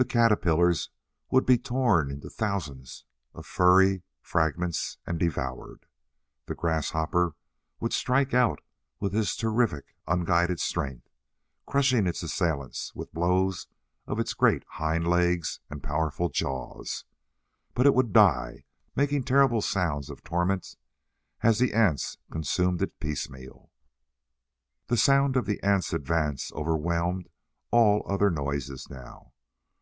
The 0.00 0.04
caterpillars 0.04 0.90
would 1.32 1.44
be 1.44 1.58
torn 1.58 2.12
into 2.12 2.30
thousands 2.30 3.04
of 3.34 3.44
furry 3.44 4.04
fragments 4.22 4.96
and 5.04 5.18
devoured. 5.18 5.86
The 6.46 6.54
grasshopper 6.54 7.34
would 7.80 7.92
strike 7.92 8.32
out 8.32 8.60
with 9.00 9.12
his 9.12 9.34
terrific, 9.34 9.96
unguided 10.06 10.60
strength, 10.60 11.08
crushing 11.66 12.06
its 12.06 12.22
assailants 12.22 12.94
with 12.94 13.12
blows 13.12 13.66
of 14.06 14.20
its 14.20 14.34
great 14.34 14.62
hind 14.68 15.08
legs 15.08 15.58
and 15.68 15.82
powerful 15.82 16.28
jaws. 16.28 17.04
But 17.74 17.84
it 17.86 17.92
would 17.94 18.12
die, 18.12 18.66
making 18.94 19.24
terrible 19.24 19.62
sounds 19.62 20.10
of 20.10 20.22
torments 20.22 20.76
as 21.40 21.58
the 21.58 21.72
ants 21.74 22.18
consumed 22.30 22.80
it 22.82 23.00
piecemeal. 23.00 23.72
The 24.86 24.96
sound 24.96 25.36
of 25.36 25.44
the 25.44 25.60
ants' 25.64 25.92
advance 25.92 26.52
overwhelmed 26.52 27.28
all 27.72 28.04
other 28.06 28.30
noises 28.30 28.88
now. 28.88 29.32